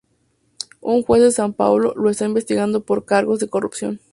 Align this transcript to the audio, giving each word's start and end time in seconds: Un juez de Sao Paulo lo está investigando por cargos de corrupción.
Un 0.81 1.03
juez 1.03 1.21
de 1.21 1.31
Sao 1.31 1.51
Paulo 1.51 1.93
lo 1.95 2.09
está 2.09 2.25
investigando 2.25 2.81
por 2.83 3.05
cargos 3.05 3.37
de 3.39 3.49
corrupción. 3.49 3.99